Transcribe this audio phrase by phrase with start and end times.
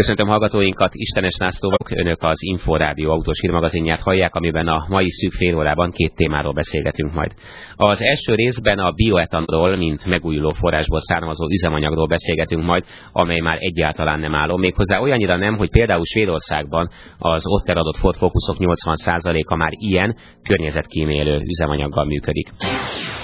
[0.00, 2.00] Köszöntöm hallgatóinkat, Istenes László vagyok.
[2.04, 7.12] Önök az Inforádió autós hírmagazinját hallják, amiben a mai szűk fél órában két témáról beszélgetünk
[7.12, 7.32] majd.
[7.76, 14.20] Az első részben a bioetanról, mint megújuló forrásból származó üzemanyagról beszélgetünk majd, amely már egyáltalán
[14.20, 14.56] nem álló.
[14.56, 16.88] Méghozzá olyannyira nem, hogy például Svédországban
[17.18, 22.48] az ott eladott Ford Focusok 80%-a már ilyen környezetkímélő üzemanyaggal működik.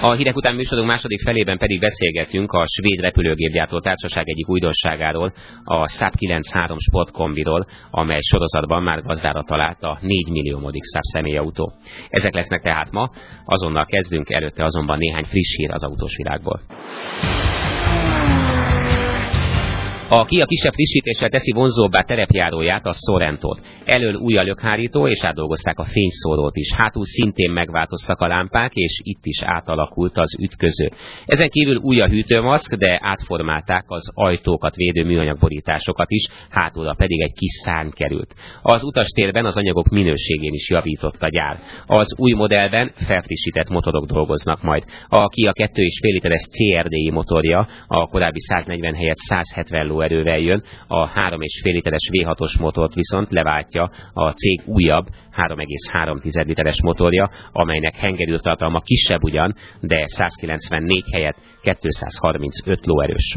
[0.01, 5.33] A hírek után műsorunk második felében pedig beszélgetünk a svéd repülőgépgyártó társaság egyik újdonságáról,
[5.65, 11.73] a SAP 9 három sportkombiról, amely sorozatban már gazdára talált a 4 milliómodik száv személyautó.
[12.09, 13.11] Ezek lesznek tehát ma,
[13.45, 16.61] azonnal kezdünk, előtte azonban néhány friss hír az autós világból.
[20.13, 23.61] A Kia kisebb frissítéssel teszi vonzóbbá terepjáróját, a Sorrentot.
[23.85, 26.73] Elől új a lökhárító, és átdolgozták a fényszórót is.
[26.73, 30.89] Hátul szintén megváltoztak a lámpák, és itt is átalakult az ütköző.
[31.25, 37.33] Ezen kívül új a hűtőmaszk, de átformálták az ajtókat védő műanyagborításokat is, hátul pedig egy
[37.33, 38.35] kis szárny került.
[38.63, 41.59] Az utastérben az anyagok minőségén is javított a gyár.
[41.87, 44.85] Az új modellben felfrissített motorok dolgoznak majd.
[45.09, 51.09] A Kia 2,5 literes CRDI motorja a korábbi 140 helyett 170 ló lóerővel jön, a
[51.09, 55.07] 3,5 literes V6-os motort viszont leváltja a cég újabb
[55.37, 63.37] 3,3 literes motorja, amelynek hengerűtartalma kisebb ugyan, de 194 helyett 235 lóerős.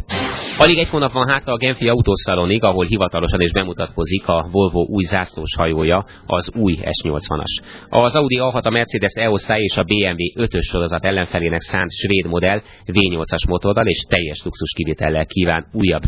[0.58, 5.04] Alig egy hónap van hátra a Genfi autószalonig, ahol hivatalosan is bemutatkozik a Volvo új
[5.04, 7.64] zászlós hajója, az új S80-as.
[7.90, 12.62] Az Audi A6, a Mercedes E-osztály és a BMW 5-ös sorozat ellenfelének szánt svéd modell
[12.86, 16.04] V8-as motorral és teljes luxus kivitellel kíván újabb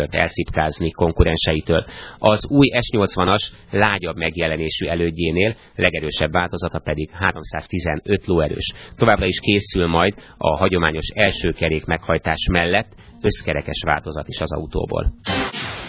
[0.00, 1.84] vevőkört elszipkázni konkurenseitől.
[2.18, 8.72] Az új S80-as lágyabb megjelenésű elődjénél, legerősebb változata pedig 315 lóerős.
[8.96, 15.12] Továbbra is készül majd a hagyományos első kerék meghajtás mellett összkerekes változat is az autóból.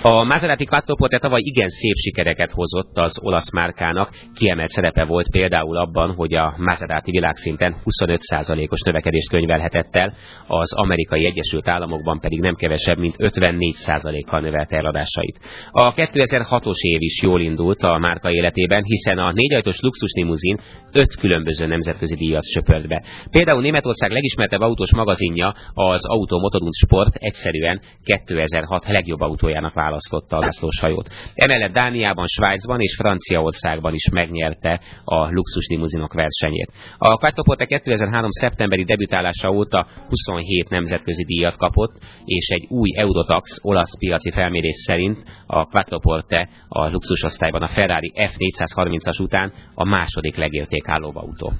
[0.04, 5.78] A Maserati Quattroporte tavaly igen szép sikereket hozott az olasz márkának, kiemelt szerepe volt például
[5.78, 10.14] abban, hogy a Maserati világszinten 25%-os növekedést könyvelhetett el,
[10.48, 15.40] az amerikai Egyesült Államokban pedig nem kevesebb, mint 54%-kal növelte eladásait.
[15.72, 20.60] A 2006-os év is jól indult a márka életében, hiszen a négyajtos luxuslimuzin
[20.94, 23.04] öt különböző nemzetközi díjat söpört be.
[23.30, 30.40] Például Németország legismertebb autós magazinja az Auto Motorund Sport egyszerűen 2006 legjobb autójának választotta a
[30.40, 31.10] zászlós hajót.
[31.36, 36.72] Emellett Dániában, Svájcban és Franciaországban is megnyerte a luxus limuzinok versenyét.
[36.98, 38.30] A Quattroporte 2003.
[38.30, 41.94] szeptemberi debütálása óta 27 nemzetközi díjat kapott,
[42.26, 49.22] és egy új Eurotax olasz piaci felmérés szerint a Quattroporte a luxusosztályban a Ferrari F430-as
[49.22, 51.54] után a második legértékállóbb autó.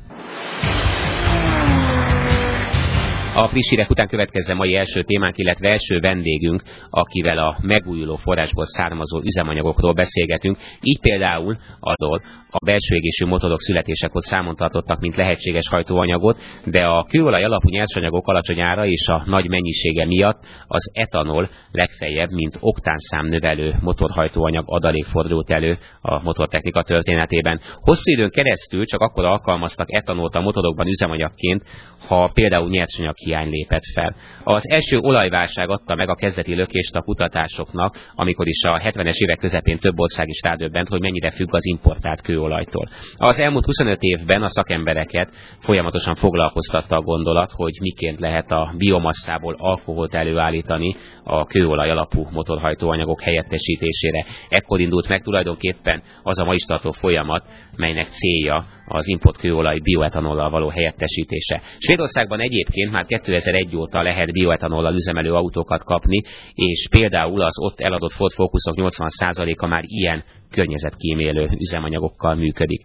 [3.36, 8.66] A friss hírek után következzen mai első témánk, illetve első vendégünk, akivel a megújuló forrásból
[8.66, 10.58] származó üzemanyagokról beszélgetünk.
[10.82, 17.04] Így például adott a belső égésű motorok születésekor számon tartottak, mint lehetséges hajtóanyagot, de a
[17.04, 23.26] kőolaj alapú nyersanyagok alacsony ára és a nagy mennyisége miatt az etanol legfeljebb, mint oktánszám
[23.26, 27.60] növelő motorhajtóanyag adalék fordult elő a motortechnika történetében.
[27.76, 31.64] Hosszú időn keresztül csak akkor alkalmaztak etanolt a motorokban üzemanyagként,
[32.08, 34.16] ha például nyersanyag hiány lépett fel.
[34.44, 39.38] Az első olajválság adta meg a kezdeti lökést a kutatásoknak, amikor is a 70-es évek
[39.38, 42.86] közepén több ország is rádöbbent, hogy mennyire függ az importált kőolajtól.
[43.16, 49.56] Az elmúlt 25 évben a szakembereket folyamatosan foglalkoztatta a gondolat, hogy miként lehet a biomasszából
[49.58, 54.26] alkoholt előállítani a kőolaj alapú motorhajtóanyagok helyettesítésére.
[54.50, 57.44] Ekkor indult meg tulajdonképpen az a ma is tartó folyamat,
[57.76, 61.62] melynek célja az import kőolaj bioetanollal való helyettesítése.
[61.78, 66.22] Svédországban egyébként már 2001 óta lehet bioetanollal üzemelő autókat kapni,
[66.54, 72.82] és például az ott eladott Ford Focusok 80%-a már ilyen környezetkímélő üzemanyagokkal működik.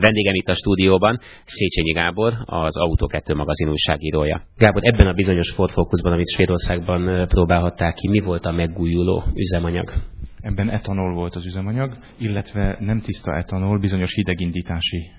[0.00, 4.42] Vendégem itt a stúdióban Széchenyi Gábor, az Autó 2 magazin újságírója.
[4.56, 9.92] Gábor, ebben a bizonyos Ford Focusban, amit Svédországban próbálhatták ki, mi volt a megújuló üzemanyag?
[10.40, 15.10] Ebben etanol volt az üzemanyag, illetve nem tiszta etanol, bizonyos hidegindítási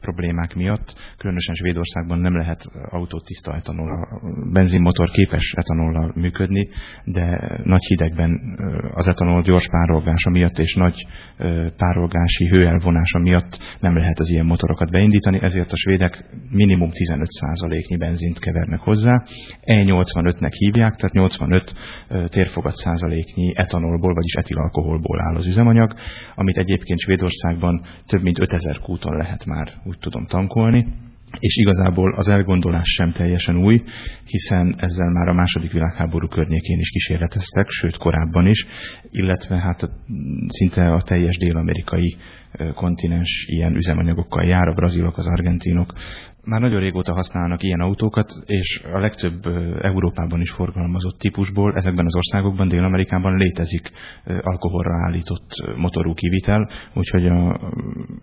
[0.00, 4.20] problémák miatt, különösen Svédországban nem lehet autót tiszta etanol, a
[4.52, 6.68] benzinmotor képes etanollal működni,
[7.04, 8.30] de nagy hidegben
[8.94, 11.06] az etanol gyors párolgása miatt és nagy
[11.76, 18.38] párolgási hőelvonása miatt nem lehet az ilyen motorokat beindítani, ezért a svédek minimum 15%-nyi benzint
[18.38, 19.22] kevernek hozzá.
[19.62, 21.74] E85-nek hívják, tehát 85
[22.28, 25.94] térfogat százaléknyi etanolból, vagyis etilalkoholból áll az üzemanyag,
[26.34, 30.86] amit egyébként Svédországban több mint 5000 kúton lehet már úgy tudom tankolni.
[31.38, 33.82] és igazából az elgondolás sem teljesen új,
[34.24, 38.66] hiszen ezzel már a második világháború környékén is kísérleteztek, sőt korábban is,
[39.10, 39.90] illetve hát
[40.48, 42.16] szinte a teljes dél-amerikai
[42.74, 45.92] kontinens ilyen üzemanyagokkal jár, a brazilok, az argentinok,
[46.46, 49.46] már nagyon régóta használnak ilyen autókat, és a legtöbb
[49.80, 53.90] Európában is forgalmazott típusból ezekben az országokban, Dél-Amerikában létezik
[54.24, 57.52] alkoholra állított motorú kivitel, úgyhogy a,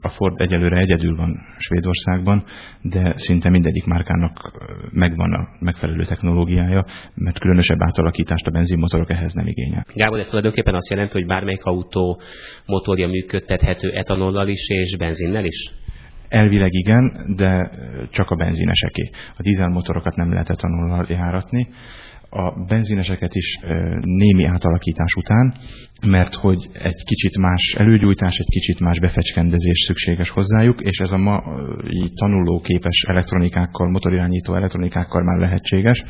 [0.01, 2.43] a Ford egyelőre egyedül van Svédországban,
[2.81, 4.51] de szinte mindegyik márkának
[4.91, 6.85] megvan a megfelelő technológiája,
[7.15, 9.85] mert különösebb átalakítást a benzinmotorok ehhez nem igényel.
[9.93, 12.21] Gábor, ez tulajdonképpen azt jelenti, hogy bármelyik autó
[12.65, 15.71] motorja működtethető etanollal is és benzinnel is?
[16.29, 17.71] Elvileg igen, de
[18.09, 19.09] csak a benzineseké.
[19.37, 21.67] A dízelmotorokat nem lehet etanollal járatni.
[22.29, 23.57] A benzineseket is
[23.99, 25.55] némi átalakítás után,
[26.07, 31.17] mert hogy egy kicsit más előgyújtás, egy kicsit más befecskendezés szükséges hozzájuk, és ez a
[31.17, 31.43] ma
[32.15, 36.03] tanulóképes elektronikákkal, motorirányító elektronikákkal már lehetséges.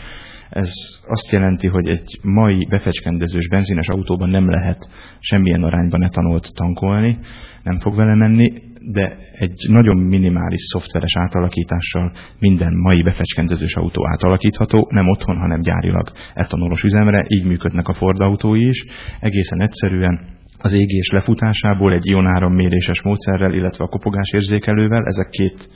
[0.50, 0.74] Ez
[1.07, 4.89] azt jelenti, hogy egy mai befecskendezős benzines autóban nem lehet
[5.19, 7.19] semmilyen arányban etanolt tankolni,
[7.63, 8.54] nem fog vele menni,
[8.91, 16.12] de egy nagyon minimális szoftveres átalakítással minden mai befecskendezős autó átalakítható, nem otthon, hanem gyárilag
[16.33, 18.85] etanolos üzemre, így működnek a Ford autói is.
[19.19, 25.69] Egészen egyszerűen az égés lefutásából egy ionáram méréses módszerrel, illetve a kopogás érzékelővel, ezek két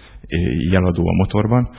[0.70, 1.70] jeladó a motorban,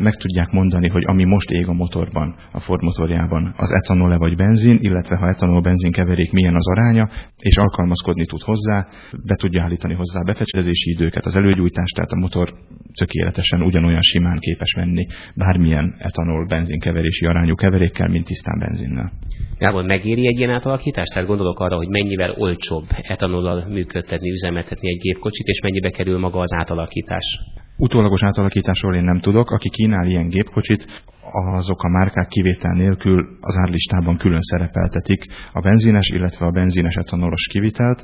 [0.00, 4.36] meg tudják mondani, hogy ami most ég a motorban, a Ford motorjában, az etanol-e vagy
[4.36, 8.86] benzin, illetve ha etanol-benzin keverék, milyen az aránya, és alkalmazkodni tud hozzá,
[9.26, 12.54] be tudja állítani hozzá a befecsedezési időket, az előgyújtást, tehát a motor
[12.98, 19.10] tökéletesen ugyanolyan simán képes venni bármilyen etanol-benzin keverési arányú keverékkel, mint tisztán benzinnel.
[19.58, 21.12] Gábor, megéri egy ilyen átalakítást?
[21.12, 26.38] Tehát gondolok arra, hogy mennyivel olcsóbb etanollal működtetni, üzemeltetni egy gépkocsit, és mennyibe kerül maga
[26.40, 27.26] az átalakítás?
[27.76, 29.50] Utólagos átalakításról én nem tudok.
[29.50, 36.08] Aki kínál ilyen gépkocsit, azok a márkák kivétel nélkül az árlistában külön szerepeltetik a benzines,
[36.08, 38.02] illetve a benzines etanolos kivitelt.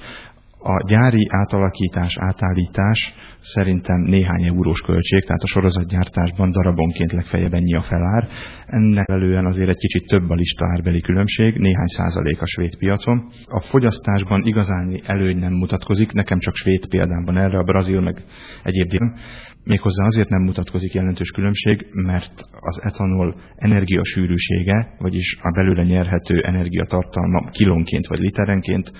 [0.67, 7.83] A gyári átalakítás, átállítás szerintem néhány eurós költség, tehát a sorozatgyártásban darabonként legfeljebb ennyi a
[7.83, 8.29] felár.
[8.67, 13.27] Ennek elően azért egy kicsit több a lista árbeli különbség, néhány százalék a svéd piacon.
[13.47, 18.25] A fogyasztásban igazán előny nem mutatkozik, nekem csak svéd példám van erre, a brazil meg
[18.63, 19.17] egyéb dél.
[19.65, 27.51] Méghozzá azért nem mutatkozik jelentős különbség, mert az etanol energiasűrűsége, vagyis a belőle nyerhető energiatartalma
[27.51, 28.93] kilónként vagy literenként,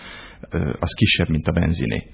[0.81, 2.07] az kisebb, mint a benziné.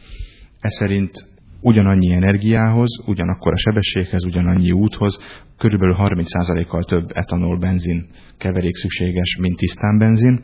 [0.61, 1.13] Ez szerint
[1.61, 5.19] ugyanannyi energiához, ugyanakkor a sebességhez, ugyanannyi úthoz
[5.59, 8.07] körülbelül 30%-kal több etanol-benzin
[8.39, 10.43] keverék szükséges, mint tisztán benzin.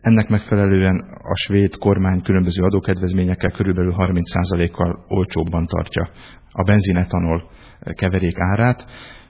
[0.00, 6.08] Ennek megfelelően a svéd kormány különböző adókedvezményekkel körülbelül 30%-kal olcsóbban tartja
[6.50, 7.50] a benzinetanol
[7.94, 8.86] keverék árát,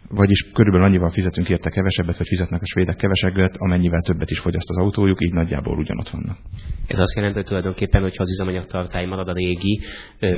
[0.09, 4.69] vagyis körülbelül annyival fizetünk érte kevesebbet, vagy fizetnek a svédek kevesebbet, amennyivel többet is fogyaszt
[4.69, 6.37] az autójuk, így nagyjából ugyanott vannak.
[6.87, 9.81] Ez azt jelenti, hogy tulajdonképpen, hogyha az üzemanyag tartály marad a régi,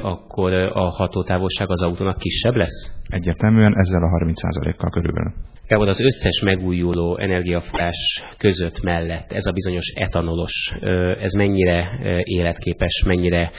[0.03, 2.93] akkor a hatótávolság az autónak kisebb lesz?
[3.09, 5.33] Egyértelműen ezzel a 30%-kal körülbelül.
[5.67, 10.73] Gábor, az összes megújuló energiaforrás között mellett ez a bizonyos etanolos,
[11.21, 13.51] ez mennyire életképes, mennyire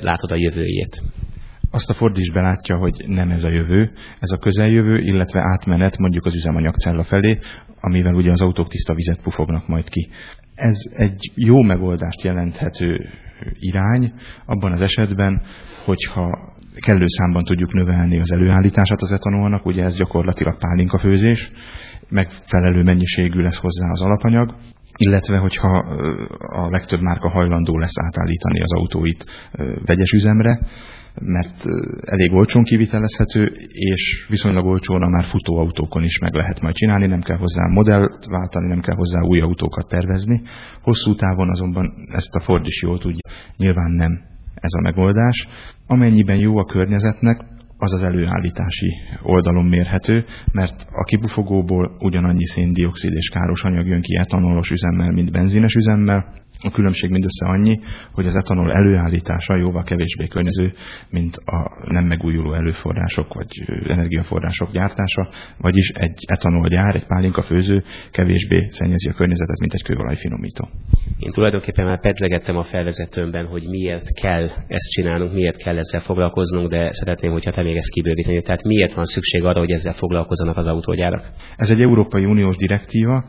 [0.00, 1.02] látod a jövőjét?
[1.70, 3.90] Azt a Ford is belátja, hogy nem ez a jövő,
[4.20, 7.38] ez a közeljövő, illetve átmenet mondjuk az üzemanyagcella felé,
[7.80, 10.08] amivel ugye az autók tiszta vizet pufognak majd ki.
[10.54, 13.08] Ez egy jó megoldást jelenthető
[13.58, 14.12] irány
[14.46, 15.42] abban az esetben,
[15.84, 21.50] hogyha kellő számban tudjuk növelni az előállítását az etanolnak, ugye ez gyakorlatilag pálinkafőzés,
[22.08, 24.54] megfelelő mennyiségű lesz hozzá az alapanyag,
[24.96, 25.78] illetve hogyha
[26.38, 29.24] a legtöbb márka hajlandó lesz átállítani az autóit
[29.86, 30.60] vegyes üzemre,
[31.20, 31.64] mert
[32.00, 37.36] elég olcsón kivitelezhető, és viszonylag olcsón már futóautókon is meg lehet majd csinálni, nem kell
[37.36, 40.42] hozzá modellt váltani, nem kell hozzá új autókat tervezni.
[40.82, 44.20] Hosszú távon azonban ezt a Ford is jól tudja, nyilván nem
[44.54, 45.46] ez a megoldás.
[45.86, 48.92] Amennyiben jó a környezetnek, az az előállítási
[49.22, 55.32] oldalon mérhető, mert a kibufogóból ugyanannyi széndiokszid és káros anyag jön ki etanolos üzemmel, mint
[55.32, 57.80] benzines üzemmel, a különbség mindössze annyi,
[58.12, 60.72] hogy az etanol előállítása jóval kevésbé környező,
[61.10, 63.50] mint a nem megújuló előforrások vagy
[63.88, 70.68] energiaforrások gyártása, vagyis egy etanolgyár, egy pálinka főző kevésbé szennyezi a környezetet, mint egy kőolajfinomító.
[71.18, 76.70] Én tulajdonképpen már pedzegettem a felvezetőmben, hogy miért kell ezt csinálnunk, miért kell ezzel foglalkoznunk,
[76.70, 78.42] de szeretném, hogyha te még ezt kibővíteni.
[78.42, 81.30] Tehát miért van szükség arra, hogy ezzel foglalkozzanak az autógyárak?
[81.56, 83.24] Ez egy Európai Uniós direktíva,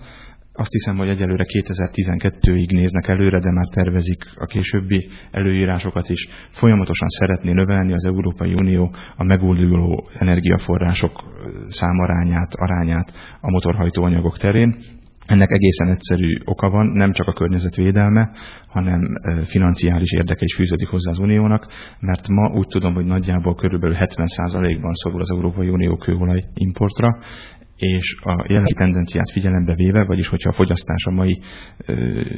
[0.60, 6.28] Azt hiszem, hogy egyelőre 2012-ig néznek előre, de már tervezik a későbbi előírásokat is.
[6.50, 11.24] Folyamatosan szeretné növelni az Európai Unió a megújuló energiaforrások
[11.70, 14.76] számarányát, arányát a motorhajtóanyagok terén.
[15.26, 18.32] Ennek egészen egyszerű oka van, nem csak a környezetvédelme,
[18.68, 19.02] hanem
[19.46, 21.68] financiális érdeke is fűződik hozzá az Uniónak,
[22.00, 27.20] mert ma úgy tudom, hogy nagyjából körülbelül 70%-ban szorul az Európai Unió kőolaj importra,
[27.78, 31.40] és a jelenlegi tendenciát figyelembe véve, vagyis hogyha a fogyasztás a mai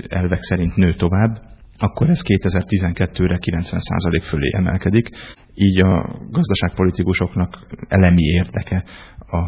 [0.08, 1.42] elvek szerint nő tovább,
[1.78, 5.10] akkor ez 2012-re 90% fölé emelkedik.
[5.54, 8.84] Így a gazdaságpolitikusoknak elemi érdeke
[9.32, 9.40] a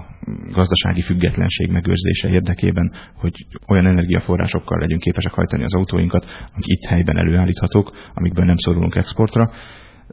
[0.52, 7.18] gazdasági függetlenség megőrzése érdekében, hogy olyan energiaforrásokkal legyünk képesek hajtani az autóinkat, amik itt helyben
[7.18, 9.52] előállíthatók, amikből nem szorulunk exportra.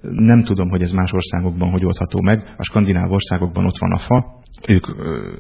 [0.02, 2.54] Nem tudom, hogy ez más országokban hogy oldható meg.
[2.56, 4.86] A skandináv országokban ott van a fa, ők,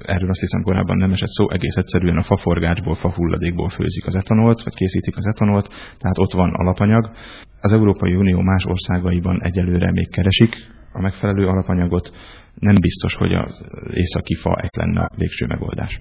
[0.02, 4.62] erről azt hiszem korábban nem esett szó, egész egyszerűen a faforgácsból, fahulladékból főzik az etanolt,
[4.62, 7.10] vagy készítik az etanolt, tehát ott van alapanyag.
[7.60, 10.56] Az Európai Unió más országaiban egyelőre még keresik
[10.92, 12.10] a megfelelő alapanyagot,
[12.54, 16.00] nem biztos, hogy az északi fa lenne a végső megoldás.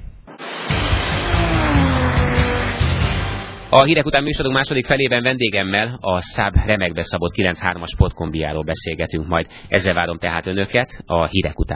[3.69, 9.47] A hírek után műsorunk második felében vendégemmel a Száb remekbe szabott 93-as potkombiáról beszélgetünk majd.
[9.67, 11.75] Ezzel várom tehát önöket a hírek után.